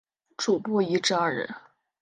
[0.35, 1.53] 主薄一至二人。